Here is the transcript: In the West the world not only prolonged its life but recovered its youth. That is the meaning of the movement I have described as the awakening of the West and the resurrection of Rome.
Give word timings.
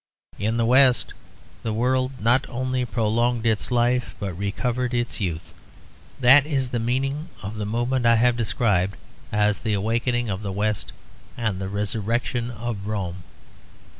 In 0.39 0.57
the 0.57 0.65
West 0.65 1.13
the 1.61 1.71
world 1.73 2.13
not 2.19 2.49
only 2.49 2.85
prolonged 2.85 3.45
its 3.45 3.69
life 3.69 4.15
but 4.19 4.35
recovered 4.35 4.95
its 4.95 5.21
youth. 5.21 5.53
That 6.19 6.43
is 6.47 6.69
the 6.69 6.79
meaning 6.79 7.29
of 7.43 7.57
the 7.57 7.67
movement 7.67 8.07
I 8.07 8.15
have 8.15 8.35
described 8.35 8.97
as 9.31 9.59
the 9.59 9.73
awakening 9.73 10.27
of 10.27 10.41
the 10.41 10.51
West 10.51 10.91
and 11.37 11.61
the 11.61 11.69
resurrection 11.69 12.49
of 12.49 12.87
Rome. 12.87 13.21